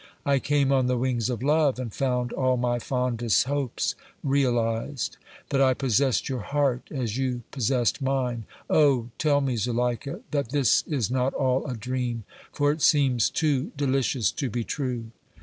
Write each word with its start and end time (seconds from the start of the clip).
I 0.25 0.39
came 0.39 0.71
on 0.71 0.87
the 0.87 0.97
wings 0.97 1.29
of 1.29 1.43
love 1.43 1.77
and 1.77 1.93
found 1.93 2.33
all 2.33 2.57
my 2.57 2.79
fondest 2.79 3.43
hopes 3.43 3.93
realized; 4.23 5.17
that 5.49 5.61
I 5.61 5.75
possessed 5.75 6.27
your 6.27 6.39
heart 6.39 6.87
as 6.89 7.17
you 7.17 7.43
possessed 7.51 8.01
mine. 8.01 8.45
Oh! 8.67 9.09
tell 9.19 9.41
me, 9.41 9.55
Zuleika, 9.57 10.21
that 10.31 10.49
this 10.49 10.83
is 10.87 11.11
not 11.11 11.35
all 11.35 11.67
a 11.67 11.75
dream, 11.77 12.23
for 12.51 12.71
it 12.71 12.81
seems 12.81 13.29
too 13.29 13.71
delicious 13.77 14.31
to 14.31 14.49
be 14.49 14.63
true!" 14.63 15.11